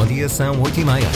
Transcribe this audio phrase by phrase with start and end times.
[0.00, 1.08] Bom dia, são 8 e meia.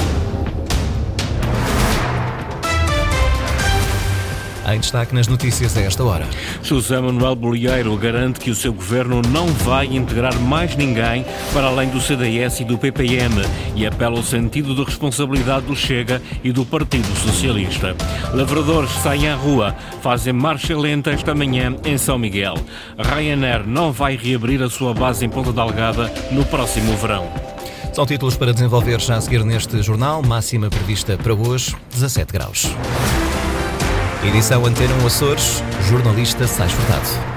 [4.70, 6.28] Em destaque nas notícias a esta hora.
[6.62, 11.24] José Manuel Bolieiro garante que o seu governo não vai integrar mais ninguém
[11.54, 13.34] para além do CDS e do PPM
[13.74, 17.96] e apela ao sentido de responsabilidade do Chega e do Partido Socialista.
[18.34, 22.56] Lavradores saem à rua, fazem marcha lenta esta manhã em São Miguel.
[22.98, 27.32] Ryanair não vai reabrir a sua base em Ponta Delgada no próximo verão.
[27.94, 30.20] São títulos para desenvolver já a seguir neste jornal.
[30.20, 32.66] Máxima prevista para hoje, 17 graus.
[34.26, 37.33] Edição Antena 1 Açores, jornalista Sais Furtado.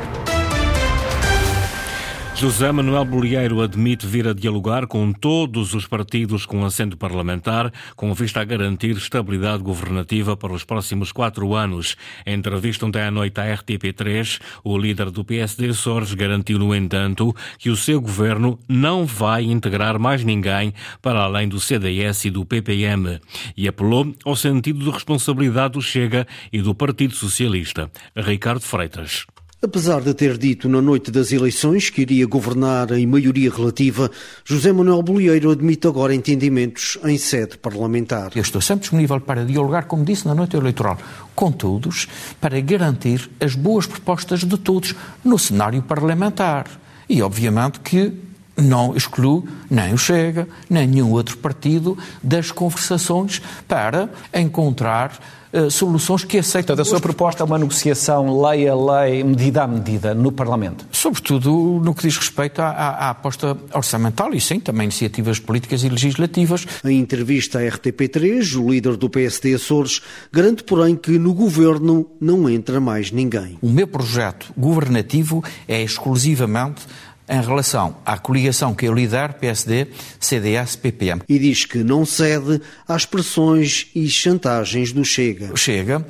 [2.40, 8.14] José Manuel Bolieiro admite vir a dialogar com todos os partidos com assento parlamentar, com
[8.14, 11.98] vista a garantir estabilidade governativa para os próximos quatro anos.
[12.28, 17.36] Em entrevista ontem à noite à RTP3, o líder do PSD Açores garantiu, no entanto,
[17.58, 22.46] que o seu governo não vai integrar mais ninguém para além do CDS e do
[22.46, 23.20] PPM
[23.58, 27.90] e apelou ao sentido de responsabilidade do Chega e do Partido Socialista.
[28.16, 29.26] Ricardo Freitas.
[29.60, 34.12] Apesar de ter dito na noite das eleições que iria governar em maioria relativa,
[34.46, 38.34] José Manuel Bolieiro admite agora entendimentos em sede parlamentar.
[38.36, 41.00] Eu estou sempre disponível para dialogar, como disse na noite eleitoral,
[41.34, 42.08] com todos,
[42.40, 44.94] para garantir as boas propostas de todos
[45.26, 46.68] no cenário parlamentar.
[47.10, 48.14] E, obviamente, que
[48.58, 55.20] não excluo nem o Chega, nem nenhum outro partido das conversações para encontrar
[55.54, 56.68] uh, soluções que aceitem.
[56.68, 60.86] Portanto, a sua proposta é uma negociação lei a lei, medida a medida, no Parlamento?
[60.92, 61.52] Sobretudo
[61.84, 65.90] no que diz respeito à, à, à aposta orçamental e sim, também iniciativas políticas e
[65.90, 66.66] legislativas.
[66.84, 72.50] Em entrevista à RTP3, o líder do PSD Açores garante, porém, que no governo não
[72.50, 73.58] entra mais ninguém.
[73.62, 76.88] O meu projeto governativo é exclusivamente
[77.30, 79.88] em relação à coligação que eu lidero, PSD,
[80.20, 81.22] CDS, PPM.
[81.28, 85.52] E diz que não cede às pressões e chantagens do Chega.
[85.52, 86.06] O Chega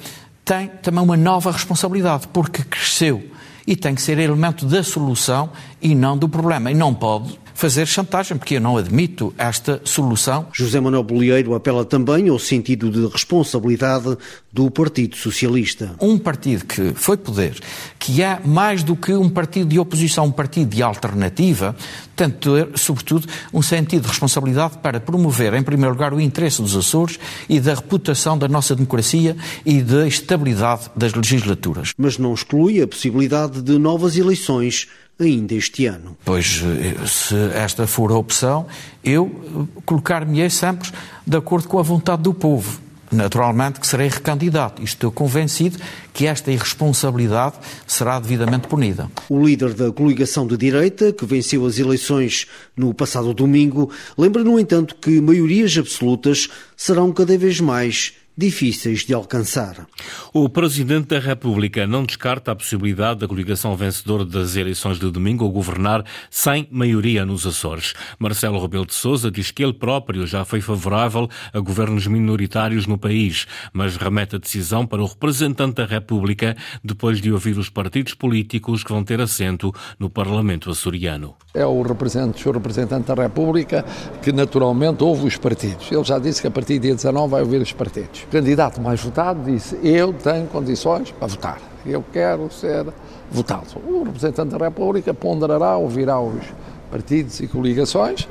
[0.45, 3.23] tem também uma nova responsabilidade, porque cresceu
[3.65, 5.49] e tem que ser elemento da solução
[5.81, 6.71] e não do problema.
[6.71, 10.45] E não pode fazer chantagem, porque eu não admito esta solução.
[10.53, 14.15] José Manuel Bolieiro apela também ao sentido de responsabilidade
[14.53, 15.95] do Partido Socialista.
[15.99, 17.57] Um partido que foi poder,
[17.97, 21.75] que é mais do que um partido de oposição, um partido de alternativa,
[22.15, 26.61] tem de ter, sobretudo, um sentido de responsabilidade para promover, em primeiro lugar, o interesse
[26.61, 27.19] dos Açores
[27.49, 29.35] e da reputação da nossa democracia
[29.65, 31.93] e da estabilidade das legislaturas.
[31.97, 34.87] Mas não exclui a possibilidade de novas eleições
[35.19, 36.17] ainda este ano.
[36.23, 38.67] Pois, eh, se esta for a opção,
[39.03, 40.91] eu eh, colocar-me-ei sempre
[41.25, 42.87] de acordo com a vontade do povo.
[43.09, 45.79] Naturalmente que serei recandidato e estou convencido
[46.13, 47.55] que esta irresponsabilidade
[47.85, 49.09] será devidamente punida.
[49.29, 54.59] O líder da coligação de direita, que venceu as eleições no passado domingo, lembra, no
[54.59, 59.87] entanto, que maiorias absolutas serão cada vez mais difíceis de alcançar.
[60.31, 65.49] O Presidente da República não descarta a possibilidade da coligação vencedora das eleições de domingo
[65.49, 67.95] governar sem maioria nos Açores.
[68.19, 72.97] Marcelo Rebelo de Sousa diz que ele próprio já foi favorável a governos minoritários no
[72.97, 78.13] país, mas remete a decisão para o representante da República depois de ouvir os partidos
[78.13, 81.35] políticos que vão ter assento no Parlamento açoriano.
[81.55, 83.83] É o representante, o representante da República
[84.21, 85.91] que naturalmente ouve os partidos.
[85.91, 89.01] Ele já disse que a partir do dia 19 vai ouvir os partidos candidato mais
[89.01, 92.85] votado disse: Eu tenho condições para votar, eu quero ser
[93.31, 93.67] votado.
[93.87, 96.43] O representante da República ponderará, ouvirá os
[96.91, 98.27] partidos e coligações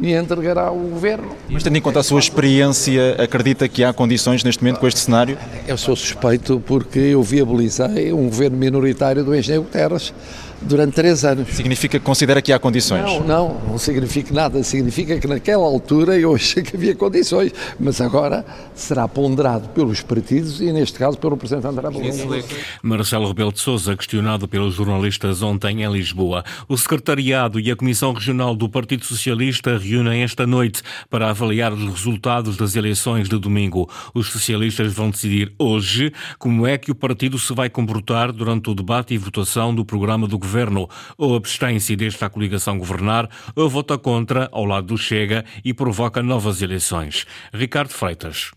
[0.00, 1.28] e entregará o governo.
[1.48, 5.00] Mas tendo em conta a sua experiência, acredita que há condições neste momento com este
[5.00, 5.36] cenário?
[5.66, 10.14] Eu sou suspeito porque eu viabilizei um governo minoritário do engenheiro Guterres
[10.60, 11.48] durante três anos.
[11.48, 13.02] Significa que considera que há condições?
[13.02, 14.62] Não, não, não significa nada.
[14.62, 20.60] Significa que naquela altura eu achei que havia condições, mas agora será ponderado pelos partidos
[20.60, 22.56] e, neste caso, pelo representante da República.
[22.82, 26.44] Marcelo Rebelo de Sousa, questionado pelos jornalistas ontem em Lisboa.
[26.68, 31.84] O Secretariado e a Comissão Regional do Partido Socialista reúnem esta noite para avaliar os
[31.84, 33.88] resultados das eleições de domingo.
[34.14, 38.74] Os socialistas vão decidir hoje como é que o partido se vai comportar durante o
[38.74, 40.88] debate e votação do programa do governo governo.
[41.18, 47.26] Ou abstém-se desta coligação governar, vota contra ao lado do Chega e provoca novas eleições.
[47.52, 48.50] Ricardo Freitas.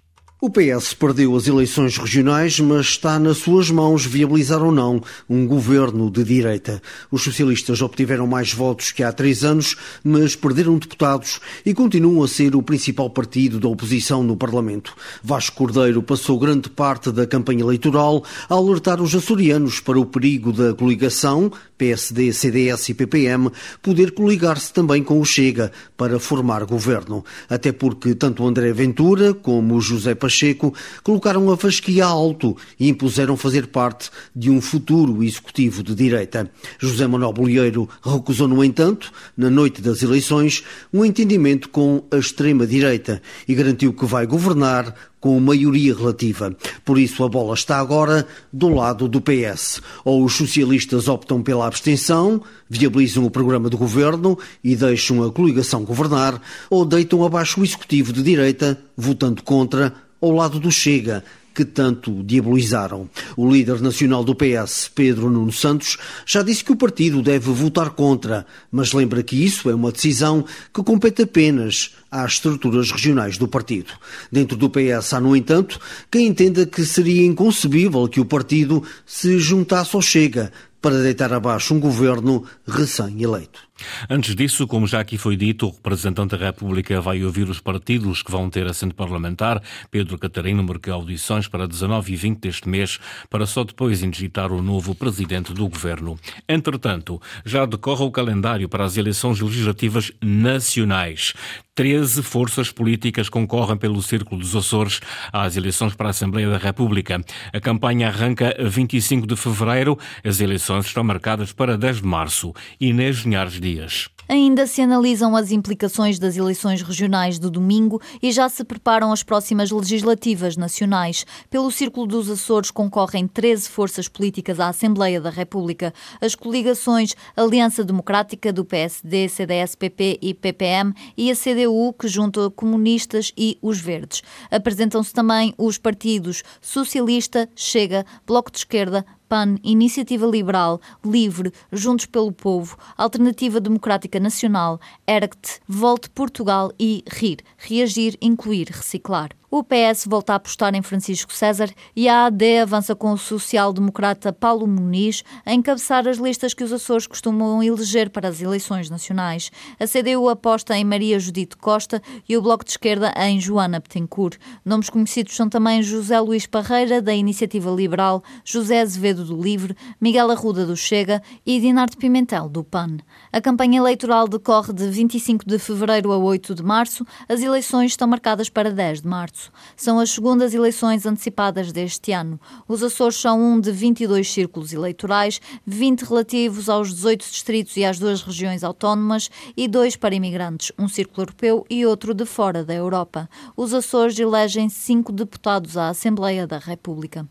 [0.43, 4.99] O PS perdeu as eleições regionais, mas está nas suas mãos viabilizar ou não
[5.29, 6.81] um governo de direita.
[7.11, 12.27] Os socialistas obtiveram mais votos que há três anos, mas perderam deputados e continuam a
[12.27, 14.95] ser o principal partido da oposição no Parlamento.
[15.23, 20.51] Vasco Cordeiro passou grande parte da campanha eleitoral a alertar os açorianos para o perigo
[20.51, 23.49] da coligação PSD, CDS e PPM,
[23.81, 27.25] poder coligar-se também com o Chega para formar governo.
[27.49, 33.65] Até porque tanto André Ventura como José Pacheco colocaram a fasquia alto e impuseram fazer
[33.65, 36.51] parte de um futuro executivo de direita.
[36.77, 40.63] José Manuel Bolieiro recusou, no entanto, na noite das eleições,
[40.93, 46.53] um entendimento com a extrema-direita e garantiu que vai governar com maioria relativa.
[46.83, 49.79] Por isso, a bola está agora do lado do PS.
[50.03, 55.85] Ou os socialistas optam pela abstenção, viabilizam o programa do governo e deixam a coligação
[55.85, 61.65] governar, ou deitam abaixo o executivo de direita, votando contra, ao lado do Chega, que
[61.65, 63.09] tanto diabolizaram.
[63.36, 67.92] O líder nacional do PS, Pedro Nuno Santos, já disse que o partido deve votar
[67.92, 73.48] contra, mas lembra que isso é uma decisão que compete apenas às estruturas regionais do
[73.48, 73.94] partido.
[74.31, 79.39] Dentro do PS há, no entanto, quem entenda que seria inconcebível que o partido se
[79.39, 80.51] juntasse ao Chega
[80.81, 83.70] para deitar abaixo um governo recém-eleito.
[84.09, 88.21] Antes disso, como já aqui foi dito, o representante da República vai ouvir os partidos
[88.21, 89.61] que vão ter assento parlamentar.
[89.89, 92.99] Pedro Catarino marcou audições para 19 e 20 deste mês,
[93.29, 96.17] para só depois indigitar o novo presidente do governo.
[96.47, 101.33] Entretanto, já decorre o calendário para as eleições legislativas nacionais.
[101.73, 104.99] 13 forças políticas concorrem pelo Círculo dos Açores
[105.31, 107.23] às eleições para a Assembleia da República.
[107.53, 109.97] A campanha arranca 25 de fevereiro.
[110.23, 112.53] As eleições estão marcadas para 10 de março.
[112.79, 114.09] Inês Vinhares Dias.
[114.27, 119.23] Ainda se analisam as implicações das eleições regionais de domingo e já se preparam as
[119.23, 121.25] próximas legislativas nacionais.
[121.50, 125.94] Pelo Círculo dos Açores concorrem 13 forças políticas à Assembleia da República.
[126.21, 132.50] As coligações Aliança Democrática do PSD, CDS, PP e PPM e a CDU, que junta
[132.51, 134.21] comunistas e os verdes.
[134.50, 142.33] Apresentam-se também os partidos Socialista, Chega, Bloco de Esquerda, PAN, Iniciativa Liberal, Livre, Juntos pelo
[142.33, 149.40] Povo, Alternativa Democrática Nacional, ERCT, Volte Portugal e RIR, Reagir, Incluir, Reciclar.
[149.53, 154.31] O PS volta a apostar em Francisco César e a AD avança com o social-democrata
[154.31, 159.51] Paulo Muniz a encabeçar as listas que os Açores costumam eleger para as eleições nacionais.
[159.77, 164.38] A CDU aposta em Maria Judite Costa e o Bloco de Esquerda em Joana Petencourt.
[164.63, 170.31] Nomes conhecidos são também José Luís Parreira, da Iniciativa Liberal, José Azevedo do Livre, Miguel
[170.31, 173.00] Arruda do Chega e Dinarte Pimentel do PAN.
[173.33, 177.06] A campanha eleitoral decorre de 25 de fevereiro a 8 de março.
[177.27, 179.51] As eleições estão marcadas para 10 de março março.
[179.75, 182.39] São as segundas eleições antecipadas deste ano.
[182.67, 187.97] Os Açores são um de 22 círculos eleitorais, 20 relativos aos 18 distritos e às
[187.97, 192.73] duas regiões autónomas e dois para imigrantes, um círculo europeu e outro de fora da
[192.73, 193.29] Europa.
[193.55, 197.27] Os Açores elegem cinco deputados à Assembleia da República.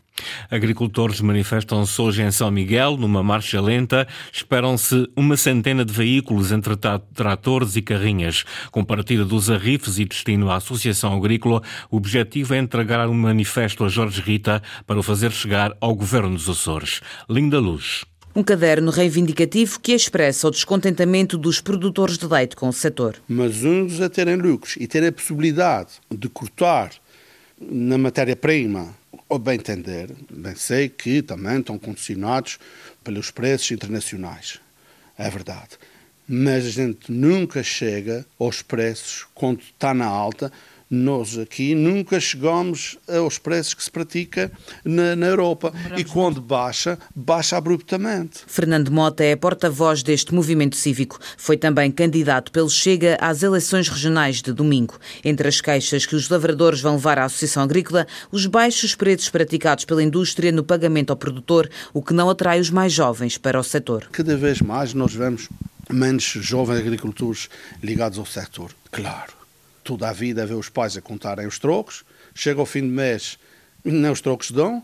[0.49, 4.07] Agricultores manifestam-se hoje em São Miguel, numa marcha lenta.
[4.31, 6.75] Esperam-se uma centena de veículos entre
[7.13, 8.43] tratores e carrinhas.
[8.71, 13.83] Com partida dos arrifes e destino à Associação Agrícola, o objetivo é entregar um manifesto
[13.83, 17.01] a Jorge Rita para o fazer chegar ao Governo dos Açores.
[17.29, 18.03] Linda Luz.
[18.33, 23.17] Um caderno reivindicativo que expressa o descontentamento dos produtores de leite com o setor.
[23.27, 26.91] Mas uns a terem lucros e terem a possibilidade de cortar
[27.59, 28.95] na matéria-prima
[29.31, 32.59] ou bem entender, bem sei que também estão condicionados
[33.01, 34.59] pelos preços internacionais.
[35.17, 35.79] É verdade.
[36.27, 40.51] Mas a gente nunca chega aos preços quando está na alta
[40.91, 44.51] nós aqui nunca chegamos aos preços que se pratica
[44.83, 45.73] na, na Europa.
[45.95, 48.39] E quando baixa, baixa abruptamente.
[48.45, 51.17] Fernando Mota é porta-voz deste movimento cívico.
[51.37, 54.99] Foi também candidato pelo Chega às eleições regionais de domingo.
[55.23, 59.85] Entre as queixas que os lavradores vão levar à Associação Agrícola, os baixos preços praticados
[59.85, 63.63] pela indústria no pagamento ao produtor, o que não atrai os mais jovens para o
[63.63, 64.09] setor.
[64.11, 65.47] Cada vez mais nós vemos
[65.89, 67.47] menos jovens agricultores
[67.81, 68.71] ligados ao setor.
[68.91, 69.40] Claro
[69.83, 72.87] toda a vida a ver os pais a contarem os trocos, chega ao fim do
[72.87, 73.37] mês
[73.83, 74.83] e nem os trocos dão,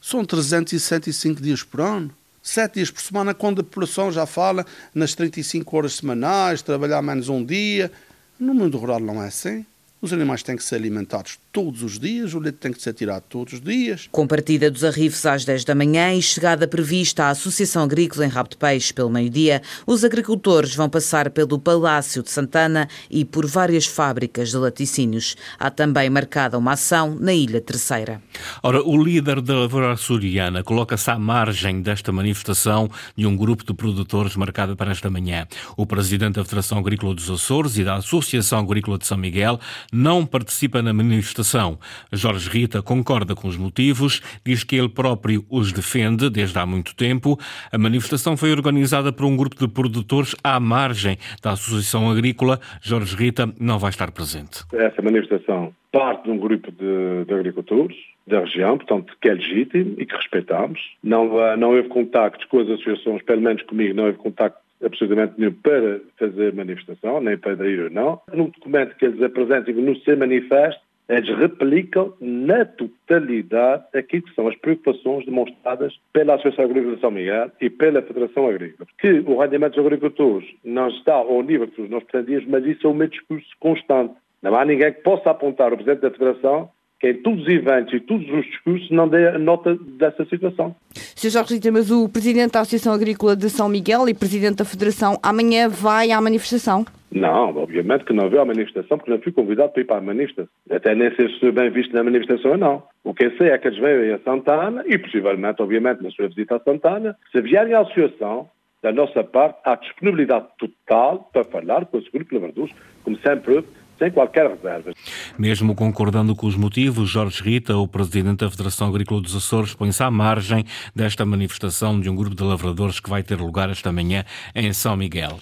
[0.00, 2.10] são 365 dias por ano.
[2.42, 4.64] Sete dias por semana, quando a população já fala
[4.94, 7.90] nas 35 horas semanais, trabalhar menos um dia.
[8.38, 9.66] No mundo rural não é assim.
[10.00, 13.24] Os animais têm que ser alimentados todos os dias, o leite tem que ser tirado
[13.28, 14.08] todos os dias.
[14.12, 18.28] Com partida dos arrifes às 10 da manhã e chegada prevista à Associação Agrícola em
[18.28, 23.44] Rabo de Peixe pelo meio-dia, os agricultores vão passar pelo Palácio de Santana e por
[23.44, 25.34] várias fábricas de laticínios.
[25.58, 28.22] Há também marcada uma ação na Ilha Terceira.
[28.62, 33.74] Ora, o líder da lavoura açoriana coloca-se à margem desta manifestação de um grupo de
[33.74, 35.48] produtores marcada para esta manhã.
[35.76, 39.58] O presidente da Federação Agrícola dos Açores e da Associação Agrícola de São Miguel
[39.92, 41.78] não participa na manifestação.
[42.12, 46.94] Jorge Rita concorda com os motivos, diz que ele próprio os defende desde há muito
[46.94, 47.38] tempo.
[47.72, 52.60] A manifestação foi organizada por um grupo de produtores à margem da Associação Agrícola.
[52.82, 54.64] Jorge Rita não vai estar presente.
[54.72, 59.94] Essa manifestação parte de um grupo de, de agricultores da região, portanto, que é legítimo
[59.98, 60.80] e que respeitamos.
[61.02, 65.52] Não, não houve contactos com as associações, pelo menos comigo, não houve contacto absolutamente nenhum
[65.52, 68.20] para fazer manifestação, nem para ir ou não.
[68.32, 74.46] No documento que eles apresentam no seu manifesto, eles replicam na totalidade aquilo que são
[74.46, 78.86] as preocupações demonstradas pela Associação Agrícola de São Miguel e pela Federação Agrícola.
[78.98, 82.90] Que o rendimento dos agricultores não está ao nível que nós pretendíamos, mas isso é
[82.90, 84.14] um discurso constante.
[84.42, 87.94] Não há ninguém que possa apontar o Presidente da Federação que em todos os eventos
[87.94, 90.74] e todos os discursos não dê nota dessa situação.
[90.94, 91.30] Sr.
[91.30, 95.18] Jorge Rita, mas o Presidente da Associação Agrícola de São Miguel e Presidente da Federação
[95.22, 96.84] amanhã vai à manifestação?
[97.10, 100.00] Não, obviamente que não veio à manifestação porque não fui convidado para ir para a
[100.00, 100.50] manifestação.
[100.70, 102.82] Até nem sei se bem visto na manifestação ou não.
[103.04, 106.28] O que eu sei é que eles vêm a Santana e possivelmente, obviamente, na sua
[106.28, 108.48] visita a Santana, se vierem à associação,
[108.82, 113.64] da nossa parte, há disponibilidade total para falar com os grupos lavradores, como sempre
[113.98, 114.92] sem qualquer reserva.
[115.38, 120.02] Mesmo concordando com os motivos, Jorge Rita, o presidente da Federação Agrícola dos Açores, põe-se
[120.02, 120.64] à margem
[120.94, 124.24] desta manifestação de um grupo de lavradores que vai ter lugar esta manhã
[124.54, 125.38] em São Miguel.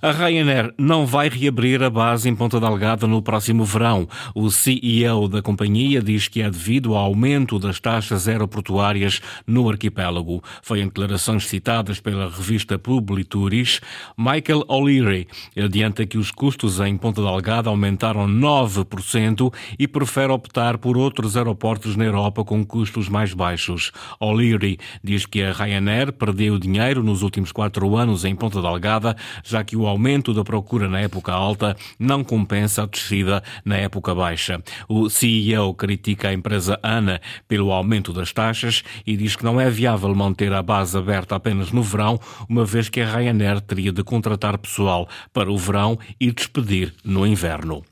[0.00, 4.08] A Ryanair não vai reabrir a base em Ponta Delgada no próximo verão.
[4.34, 10.42] O CEO da companhia diz que é devido ao aumento das taxas aeroportuárias no arquipélago.
[10.62, 13.80] Foi em declarações citadas pela revista Publituris,
[14.16, 20.78] Michael O'Leary adianta que os custos em Ponta Delgada aumentaram aumentaram 9% e prefere optar
[20.78, 23.90] por outros aeroportos na Europa com custos mais baixos.
[24.20, 29.64] O'Leary diz que a Ryanair perdeu dinheiro nos últimos quatro anos em Ponta Delgada, já
[29.64, 34.62] que o aumento da procura na época alta não compensa a descida na época baixa.
[34.88, 39.68] O CEO critica a empresa ANA pelo aumento das taxas e diz que não é
[39.68, 44.04] viável manter a base aberta apenas no verão, uma vez que a Ryanair teria de
[44.04, 47.87] contratar pessoal para o verão e despedir no inverno.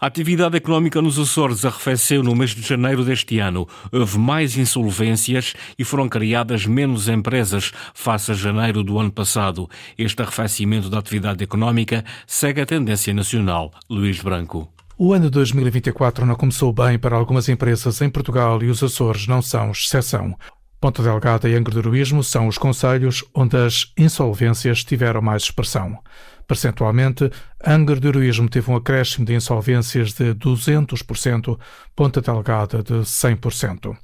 [0.00, 3.66] A atividade económica nos Açores arrefeceu no mês de janeiro deste ano.
[3.90, 9.68] Houve mais insolvências e foram criadas menos empresas face a janeiro do ano passado.
[9.96, 13.72] Este arrefecimento da atividade económica segue a tendência nacional.
[13.90, 14.72] Luís Branco.
[14.96, 19.26] O ano de 2024 não começou bem para algumas empresas em Portugal e os Açores
[19.26, 20.36] não são exceção.
[20.80, 21.82] Ponta Delgada e Angra
[22.22, 25.98] são os conselhos onde as insolvências tiveram mais expressão.
[26.48, 27.30] Percentualmente,
[27.64, 31.58] Angra do Heroísmo teve um acréscimo de insolvências de 200%,
[31.94, 33.94] Ponta Delgada de 100%.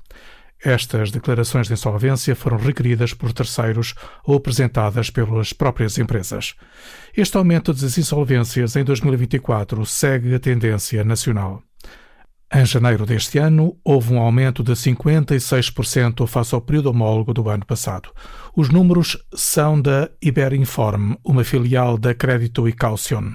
[0.63, 6.55] Estas declarações de insolvência foram requeridas por terceiros ou apresentadas pelas próprias empresas.
[7.17, 11.63] Este aumento das insolvências em 2024 segue a tendência nacional.
[12.53, 17.67] Em janeiro deste ano, houve um aumento de 56% face ao período homólogo do ano
[17.67, 18.11] passado.
[18.55, 23.33] Os números são da Iberinform, uma filial da Crédito e Caucion,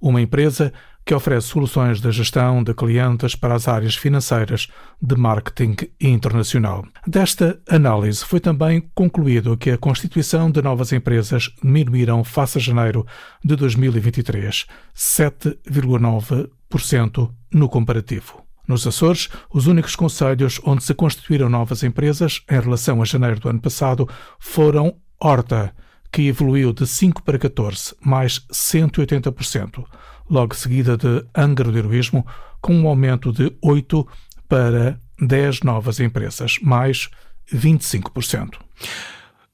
[0.00, 0.72] uma empresa
[1.04, 4.68] que oferece soluções de gestão de clientes para as áreas financeiras,
[5.02, 6.86] de marketing internacional.
[7.04, 13.04] Desta análise foi também concluído que a constituição de novas empresas diminuíram face a janeiro
[13.44, 18.49] de 2023, 7,9% no comparativo.
[18.70, 23.48] Nos Açores, os únicos conselhos onde se constituíram novas empresas em relação a janeiro do
[23.48, 24.08] ano passado
[24.38, 25.74] foram Horta,
[26.12, 29.84] que evoluiu de 5 para 14, mais 180%,
[30.30, 32.24] logo seguida de Angra do Heroísmo,
[32.60, 34.06] com um aumento de 8
[34.48, 37.10] para 10 novas empresas, mais
[37.52, 38.54] 25%.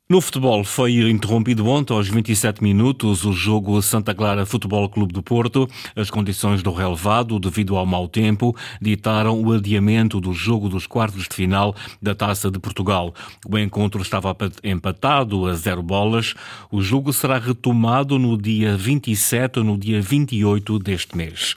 [0.09, 5.21] No futebol foi interrompido ontem aos 27 minutos o jogo Santa Clara Futebol Clube do
[5.21, 5.69] Porto.
[5.97, 11.25] As condições do relevado, devido ao mau tempo, ditaram o adiamento do jogo dos quartos
[11.25, 13.13] de final da Taça de Portugal.
[13.45, 16.35] O encontro estava empatado a zero bolas.
[16.71, 21.57] O jogo será retomado no dia 27 ou no dia 28 deste mês.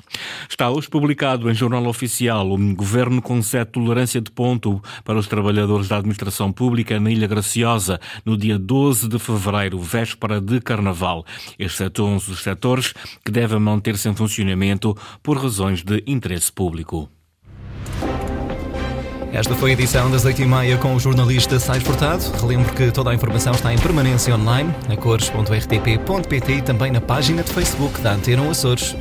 [0.49, 5.87] Está hoje publicado em Jornal Oficial o Governo concede tolerância de ponto para os trabalhadores
[5.87, 11.25] da administração pública na Ilha Graciosa no dia 12 de fevereiro, véspera de Carnaval.
[11.59, 12.93] Estes são os setores
[13.23, 17.09] que devem manter-se em funcionamento por razões de interesse público.
[19.31, 22.23] Esta foi a edição das 8h30 com o jornalista Sais Furtado.
[22.41, 27.43] Relembro que toda a informação está em permanência online na cores.rtp.pt e também na página
[27.43, 28.95] de Facebook da Antena Açores.